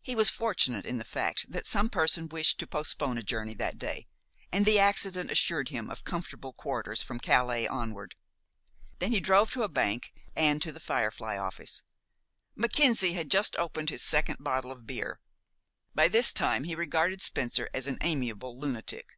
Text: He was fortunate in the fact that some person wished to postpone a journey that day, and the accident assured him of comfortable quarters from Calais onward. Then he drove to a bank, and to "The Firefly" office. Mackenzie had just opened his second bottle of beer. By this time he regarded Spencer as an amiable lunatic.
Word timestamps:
He 0.00 0.16
was 0.16 0.28
fortunate 0.28 0.84
in 0.84 0.96
the 0.98 1.04
fact 1.04 1.46
that 1.48 1.64
some 1.66 1.88
person 1.88 2.28
wished 2.28 2.58
to 2.58 2.66
postpone 2.66 3.16
a 3.16 3.22
journey 3.22 3.54
that 3.54 3.78
day, 3.78 4.08
and 4.50 4.66
the 4.66 4.80
accident 4.80 5.30
assured 5.30 5.68
him 5.68 5.88
of 5.88 6.02
comfortable 6.02 6.52
quarters 6.52 7.00
from 7.00 7.20
Calais 7.20 7.68
onward. 7.68 8.16
Then 8.98 9.12
he 9.12 9.20
drove 9.20 9.52
to 9.52 9.62
a 9.62 9.68
bank, 9.68 10.12
and 10.34 10.60
to 10.62 10.72
"The 10.72 10.80
Firefly" 10.80 11.36
office. 11.38 11.84
Mackenzie 12.56 13.12
had 13.12 13.30
just 13.30 13.54
opened 13.54 13.90
his 13.90 14.02
second 14.02 14.38
bottle 14.40 14.72
of 14.72 14.84
beer. 14.84 15.20
By 15.94 16.08
this 16.08 16.32
time 16.32 16.64
he 16.64 16.74
regarded 16.74 17.22
Spencer 17.22 17.70
as 17.72 17.86
an 17.86 17.98
amiable 18.00 18.58
lunatic. 18.58 19.10